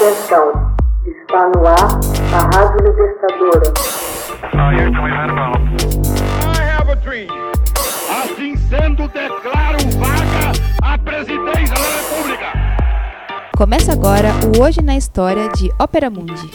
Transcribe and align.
Atenção, 0.00 0.48
está 1.04 1.52
no 1.54 1.60
ar 1.66 2.00
a 2.32 2.40
Rádio 2.56 2.88
Libertadora. 2.88 3.68
Assim 8.08 8.56
sendo, 8.56 9.06
declaro 9.08 9.76
vaga 9.98 10.52
a 10.82 10.96
presidência 10.96 11.74
da 11.74 11.84
República. 11.98 12.46
Começa 13.54 13.92
agora 13.92 14.30
o 14.56 14.62
Hoje 14.62 14.80
na 14.80 14.96
História 14.96 15.50
de 15.50 15.70
Ópera 15.78 16.08
Mundi. 16.08 16.50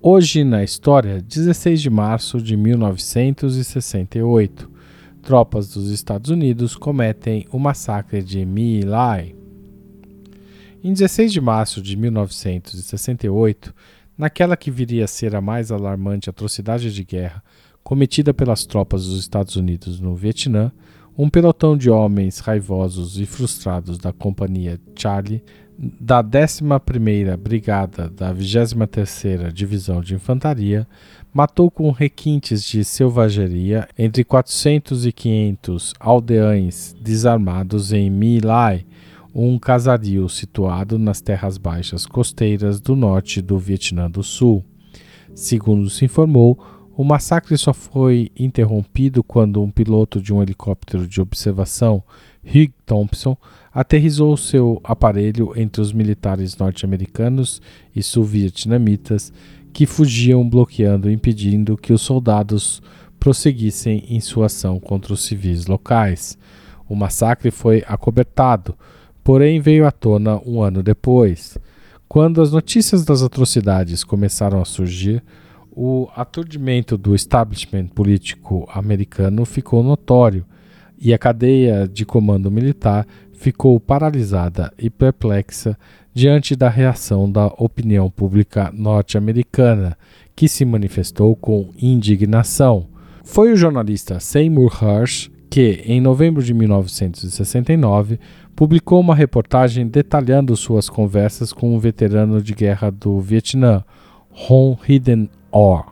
Hoje 0.00 0.44
na 0.44 0.62
história, 0.62 1.20
16 1.20 1.82
de 1.82 1.90
março 1.90 2.40
de 2.40 2.56
1968, 2.56 4.70
tropas 5.20 5.74
dos 5.74 5.90
Estados 5.90 6.30
Unidos 6.30 6.76
cometem 6.76 7.44
o 7.50 7.58
massacre 7.58 8.22
de 8.22 8.46
My 8.46 8.82
Lai. 8.82 9.39
Em 10.82 10.94
16 10.94 11.30
de 11.30 11.42
março 11.42 11.82
de 11.82 11.94
1968, 11.94 13.74
naquela 14.16 14.56
que 14.56 14.70
viria 14.70 15.04
a 15.04 15.08
ser 15.08 15.36
a 15.36 15.40
mais 15.40 15.70
alarmante 15.70 16.30
atrocidade 16.30 16.92
de 16.92 17.04
guerra 17.04 17.42
cometida 17.82 18.32
pelas 18.32 18.64
tropas 18.64 19.04
dos 19.06 19.20
Estados 19.20 19.56
Unidos 19.56 20.00
no 20.00 20.14
Vietnã, 20.14 20.72
um 21.18 21.28
pelotão 21.28 21.76
de 21.76 21.90
homens 21.90 22.38
raivosos 22.38 23.20
e 23.20 23.26
frustrados 23.26 23.98
da 23.98 24.10
Companhia 24.10 24.80
Charlie 24.96 25.42
da 25.78 26.22
11ª 26.22 27.36
Brigada 27.36 28.08
da 28.08 28.34
23ª 28.34 29.52
Divisão 29.52 30.00
de 30.00 30.14
Infantaria 30.14 30.86
matou 31.32 31.70
com 31.70 31.90
requintes 31.90 32.64
de 32.64 32.84
selvageria 32.84 33.86
entre 33.98 34.24
400 34.24 35.04
e 35.04 35.12
500 35.12 35.94
aldeães 36.00 36.94
desarmados 37.00 37.92
em 37.92 38.10
My 38.10 38.40
Lai, 38.40 38.86
um 39.34 39.58
casario 39.58 40.28
situado 40.28 40.98
nas 40.98 41.20
terras 41.20 41.56
baixas 41.56 42.06
costeiras 42.06 42.80
do 42.80 42.96
norte 42.96 43.40
do 43.40 43.58
Vietnã 43.58 44.10
do 44.10 44.22
Sul. 44.22 44.64
Segundo 45.34 45.88
se 45.88 46.04
informou, 46.04 46.58
o 46.96 47.04
massacre 47.04 47.56
só 47.56 47.72
foi 47.72 48.30
interrompido 48.38 49.22
quando 49.22 49.62
um 49.62 49.70
piloto 49.70 50.20
de 50.20 50.34
um 50.34 50.42
helicóptero 50.42 51.06
de 51.06 51.20
observação, 51.20 52.02
Hugh 52.44 52.72
Thompson, 52.84 53.36
aterrizou 53.72 54.36
seu 54.36 54.80
aparelho 54.82 55.52
entre 55.56 55.80
os 55.80 55.92
militares 55.92 56.56
norte-americanos 56.56 57.62
e 57.94 58.02
sul-vietnamitas 58.02 59.32
que 59.72 59.86
fugiam 59.86 60.46
bloqueando 60.46 61.08
e 61.08 61.14
impedindo 61.14 61.76
que 61.76 61.92
os 61.92 62.02
soldados 62.02 62.82
prosseguissem 63.18 64.04
em 64.08 64.20
sua 64.20 64.46
ação 64.46 64.80
contra 64.80 65.12
os 65.12 65.24
civis 65.24 65.66
locais. 65.66 66.36
O 66.88 66.96
massacre 66.96 67.50
foi 67.50 67.84
acobertado, 67.86 68.76
porém 69.30 69.60
veio 69.60 69.86
à 69.86 69.92
tona 69.92 70.40
um 70.44 70.60
ano 70.60 70.82
depois. 70.82 71.56
Quando 72.08 72.42
as 72.42 72.50
notícias 72.50 73.04
das 73.04 73.22
atrocidades 73.22 74.02
começaram 74.02 74.60
a 74.60 74.64
surgir, 74.64 75.22
o 75.70 76.08
aturdimento 76.16 76.98
do 76.98 77.14
establishment 77.14 77.86
político 77.94 78.68
americano 78.74 79.44
ficou 79.44 79.84
notório 79.84 80.44
e 80.98 81.14
a 81.14 81.18
cadeia 81.18 81.86
de 81.86 82.04
comando 82.04 82.50
militar 82.50 83.06
ficou 83.32 83.78
paralisada 83.78 84.72
e 84.76 84.90
perplexa 84.90 85.78
diante 86.12 86.56
da 86.56 86.68
reação 86.68 87.30
da 87.30 87.46
opinião 87.56 88.10
pública 88.10 88.72
norte-americana, 88.74 89.96
que 90.34 90.48
se 90.48 90.64
manifestou 90.64 91.36
com 91.36 91.70
indignação. 91.80 92.88
Foi 93.22 93.52
o 93.52 93.56
jornalista 93.56 94.18
Seymour 94.18 94.76
Hersh 94.82 95.30
que, 95.50 95.82
em 95.84 96.00
novembro 96.00 96.42
de 96.42 96.54
1969, 96.54 98.20
publicou 98.54 99.00
uma 99.00 99.14
reportagem 99.14 99.88
detalhando 99.88 100.56
suas 100.56 100.88
conversas 100.88 101.52
com 101.52 101.74
um 101.74 101.78
veterano 101.78 102.40
de 102.40 102.54
guerra 102.54 102.90
do 102.90 103.20
Vietnã, 103.20 103.82
Hon 104.48 104.76
Hidden 104.88 105.28
Orr. 105.50 105.86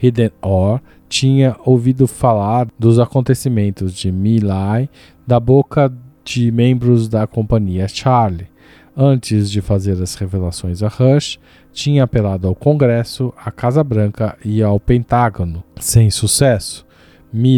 Hidden 0.00 0.30
Orr 0.42 0.80
tinha 1.08 1.56
ouvido 1.64 2.06
falar 2.06 2.68
dos 2.78 2.98
acontecimentos 2.98 3.94
de 3.94 4.12
My 4.12 4.38
Lai 4.40 4.90
da 5.26 5.40
boca 5.40 5.92
de 6.24 6.50
membros 6.50 7.08
da 7.08 7.26
companhia 7.26 7.88
Charlie. 7.88 8.48
Antes 8.94 9.50
de 9.50 9.62
fazer 9.62 10.02
as 10.02 10.14
revelações 10.14 10.82
a 10.82 10.88
Rush, 10.88 11.38
tinha 11.72 12.04
apelado 12.04 12.46
ao 12.46 12.54
Congresso, 12.54 13.32
à 13.42 13.50
Casa 13.50 13.82
Branca 13.82 14.36
e 14.44 14.62
ao 14.62 14.78
Pentágono, 14.78 15.64
sem 15.80 16.10
sucesso. 16.10 16.84
My 17.32 17.56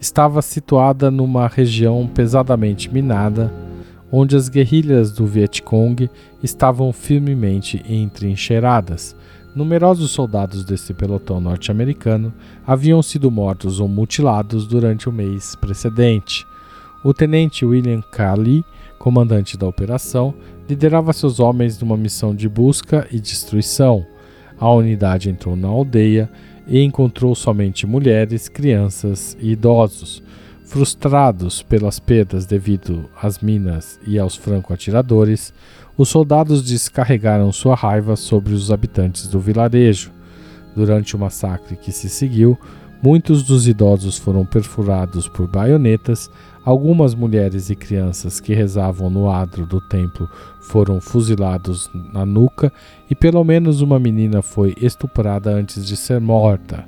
estava 0.00 0.40
situada 0.40 1.10
numa 1.10 1.48
região 1.48 2.06
pesadamente 2.06 2.88
minada, 2.88 3.52
onde 4.12 4.36
as 4.36 4.48
guerrilhas 4.48 5.10
do 5.10 5.26
Vietcong 5.26 6.08
estavam 6.40 6.92
firmemente 6.92 7.82
entrincheiradas. 7.88 9.16
Numerosos 9.56 10.12
soldados 10.12 10.64
desse 10.64 10.94
pelotão 10.94 11.40
norte-americano 11.40 12.32
haviam 12.64 13.02
sido 13.02 13.28
mortos 13.28 13.80
ou 13.80 13.88
mutilados 13.88 14.66
durante 14.68 15.08
o 15.08 15.12
mês 15.12 15.56
precedente. 15.56 16.46
O 17.04 17.12
tenente 17.12 17.64
William 17.64 18.02
Carley, 18.12 18.64
comandante 19.00 19.58
da 19.58 19.66
operação, 19.66 20.32
liderava 20.68 21.12
seus 21.12 21.40
homens 21.40 21.78
numa 21.80 21.96
missão 21.96 22.34
de 22.34 22.48
busca 22.48 23.06
e 23.10 23.18
destruição. 23.18 24.06
A 24.60 24.70
unidade 24.70 25.28
entrou 25.28 25.56
na 25.56 25.66
aldeia 25.66 26.30
e 26.66 26.80
encontrou 26.82 27.34
somente 27.34 27.86
mulheres, 27.86 28.48
crianças 28.48 29.36
e 29.40 29.52
idosos. 29.52 30.22
Frustrados 30.64 31.62
pelas 31.62 31.98
perdas 31.98 32.46
devido 32.46 33.10
às 33.20 33.40
minas 33.40 34.00
e 34.06 34.18
aos 34.18 34.36
franco-atiradores, 34.36 35.52
os 35.98 36.08
soldados 36.08 36.62
descarregaram 36.62 37.52
sua 37.52 37.74
raiva 37.74 38.16
sobre 38.16 38.54
os 38.54 38.72
habitantes 38.72 39.26
do 39.26 39.38
vilarejo. 39.38 40.10
Durante 40.74 41.14
o 41.14 41.18
massacre 41.18 41.76
que 41.76 41.92
se 41.92 42.08
seguiu, 42.08 42.58
muitos 43.02 43.42
dos 43.42 43.66
idosos 43.66 44.16
foram 44.16 44.46
perfurados 44.46 45.28
por 45.28 45.48
baionetas, 45.48 46.30
algumas 46.64 47.14
mulheres 47.14 47.68
e 47.68 47.74
crianças 47.74 48.38
que 48.38 48.54
rezavam 48.54 49.10
no 49.10 49.28
adro 49.28 49.66
do 49.66 49.80
templo 49.80 50.28
foram 50.60 51.00
fuzilados 51.00 51.90
na 52.12 52.24
nuca 52.24 52.72
e 53.10 53.14
pelo 53.14 53.42
menos 53.42 53.80
uma 53.80 53.98
menina 53.98 54.40
foi 54.40 54.74
estuprada 54.80 55.50
antes 55.50 55.84
de 55.84 55.96
ser 55.96 56.20
morta. 56.20 56.86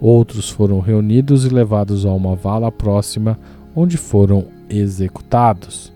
Outros 0.00 0.50
foram 0.50 0.78
reunidos 0.80 1.46
e 1.46 1.48
levados 1.48 2.04
a 2.04 2.12
uma 2.12 2.36
vala 2.36 2.70
próxima, 2.70 3.38
onde 3.74 3.96
foram 3.96 4.46
executados. 4.68 5.92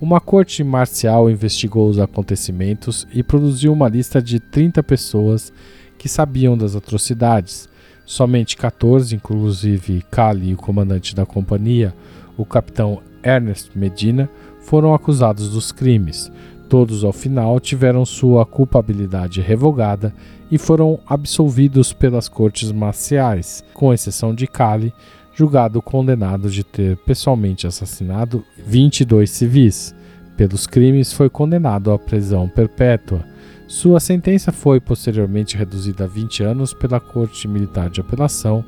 Uma 0.00 0.20
corte 0.20 0.64
marcial 0.64 1.28
investigou 1.28 1.88
os 1.88 1.98
acontecimentos 1.98 3.06
e 3.12 3.22
produziu 3.22 3.72
uma 3.72 3.88
lista 3.88 4.22
de 4.22 4.38
30 4.38 4.82
pessoas 4.82 5.52
que 5.98 6.08
sabiam 6.08 6.56
das 6.56 6.74
atrocidades. 6.74 7.68
Somente 8.10 8.56
14, 8.56 9.14
inclusive 9.14 10.02
Kali, 10.10 10.52
o 10.52 10.56
comandante 10.56 11.14
da 11.14 11.24
companhia, 11.24 11.94
o 12.36 12.44
capitão 12.44 13.00
Ernest 13.22 13.70
Medina, 13.78 14.28
foram 14.62 14.92
acusados 14.92 15.50
dos 15.50 15.70
crimes. 15.70 16.28
Todos, 16.68 17.04
ao 17.04 17.12
final, 17.12 17.60
tiveram 17.60 18.04
sua 18.04 18.44
culpabilidade 18.44 19.40
revogada 19.40 20.12
e 20.50 20.58
foram 20.58 20.98
absolvidos 21.06 21.92
pelas 21.92 22.28
cortes 22.28 22.72
marciais, 22.72 23.62
com 23.72 23.94
exceção 23.94 24.34
de 24.34 24.48
Kali, 24.48 24.92
julgado 25.32 25.80
condenado 25.80 26.50
de 26.50 26.64
ter 26.64 26.96
pessoalmente 26.96 27.64
assassinado 27.64 28.44
22 28.66 29.30
civis. 29.30 29.94
Pelos 30.36 30.66
crimes, 30.66 31.12
foi 31.12 31.30
condenado 31.30 31.92
à 31.92 31.98
prisão 31.98 32.48
perpétua. 32.48 33.29
Sua 33.70 34.00
sentença 34.00 34.50
foi 34.50 34.80
posteriormente 34.80 35.56
reduzida 35.56 36.02
a 36.02 36.06
20 36.08 36.42
anos 36.42 36.74
pela 36.74 36.98
Corte 36.98 37.46
Militar 37.46 37.88
de 37.88 38.00
Apelação 38.00 38.64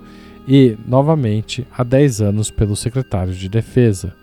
e, 0.47 0.79
novamente, 0.87 1.67
a 1.77 1.83
10 1.83 2.21
anos 2.21 2.53
pelo 2.53 2.77
secretário 2.77 3.35
de 3.35 3.49
Defesa. 3.49 4.15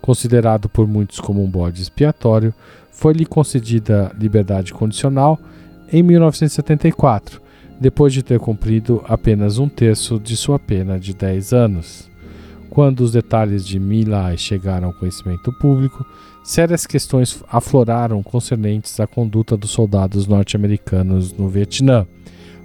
Considerado 0.00 0.68
por 0.68 0.88
muitos 0.88 1.20
como 1.20 1.40
um 1.40 1.48
bode 1.48 1.80
expiatório, 1.80 2.52
foi-lhe 2.90 3.24
concedida 3.24 4.10
liberdade 4.18 4.74
condicional 4.74 5.38
em 5.90 6.02
1974 6.02 7.40
depois 7.80 8.12
de 8.12 8.24
ter 8.24 8.40
cumprido 8.40 9.04
apenas 9.06 9.58
um 9.58 9.68
terço 9.68 10.18
de 10.18 10.36
sua 10.36 10.58
pena 10.58 10.98
de 10.98 11.14
10 11.14 11.52
anos. 11.52 12.07
Quando 12.78 13.00
os 13.00 13.10
detalhes 13.10 13.66
de 13.66 13.80
Milai 13.80 14.38
chegaram 14.38 14.86
ao 14.86 14.94
conhecimento 14.94 15.52
público, 15.52 16.06
sérias 16.44 16.86
questões 16.86 17.42
afloraram 17.50 18.22
concernentes 18.22 19.00
à 19.00 19.04
conduta 19.04 19.56
dos 19.56 19.70
soldados 19.70 20.28
norte-americanos 20.28 21.32
no 21.32 21.48
Vietnã. 21.48 22.06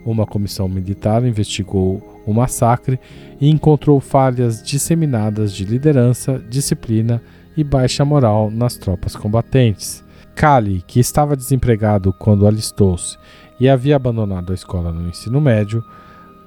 Uma 0.06 0.28
comissão 0.28 0.70
militar 0.70 1.26
investigou 1.26 2.22
o 2.28 2.32
massacre 2.32 3.00
e 3.42 3.50
encontrou 3.50 4.00
falhas 4.00 4.62
disseminadas 4.62 5.52
de 5.52 5.66
liderança, 5.66 6.38
disciplina 6.48 7.20
e 7.58 7.64
baixa 7.64 8.06
moral 8.06 8.52
nas 8.52 8.78
tropas 8.78 9.16
combatentes. 9.16 10.04
Cali, 10.36 10.84
que 10.86 11.00
estava 11.00 11.36
desempregado 11.36 12.14
quando 12.14 12.46
alistou-se 12.46 13.18
e 13.60 13.68
havia 13.68 13.96
abandonado 13.96 14.52
a 14.52 14.54
escola 14.54 14.92
no 14.92 15.10
ensino 15.10 15.42
médio, 15.42 15.84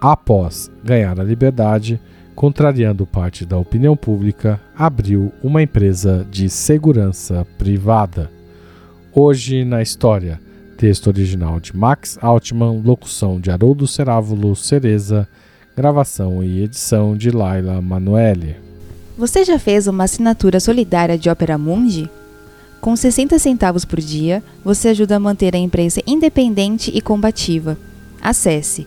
após 0.01 0.71
ganhar 0.85 1.19
a 1.19 1.25
liberdade, 1.25 2.01
contrariando 2.37 3.07
parte 3.07 3.47
da 3.47 3.57
opinião 3.57 3.97
pública, 3.97 4.61
abriu 4.77 5.33
uma 5.43 5.63
empresa 5.63 6.25
de 6.31 6.51
segurança 6.51 7.47
privada. 7.57 8.31
Hoje 9.13 9.65
na 9.65 9.81
História. 9.81 10.39
Texto 10.77 11.07
original 11.07 11.59
de 11.59 11.75
Max 11.75 12.19
Altman, 12.21 12.83
locução 12.85 13.41
de 13.41 13.51
Haroldo 13.51 13.87
Cerávulo 13.87 14.55
Cereza, 14.55 15.27
gravação 15.75 16.45
e 16.45 16.63
edição 16.63 17.17
de 17.17 17.31
Laila 17.31 17.81
Manoeli. 17.81 18.57
Você 19.17 19.43
já 19.43 19.59
fez 19.59 19.87
uma 19.87 20.05
assinatura 20.05 20.61
solidária 20.61 21.17
de 21.17 21.31
Opera 21.31 21.57
Mundi? 21.57 22.11
Com 22.79 22.95
60 22.95 23.39
centavos 23.39 23.87
por 23.87 23.99
dia, 23.99 24.43
você 24.63 24.89
ajuda 24.89 25.17
a 25.17 25.21
manter 25.21 25.57
a 25.57 25.59
imprensa 25.59 26.03
independente 26.07 26.93
e 26.95 27.01
combativa. 27.01 27.79
Acesse 28.21 28.87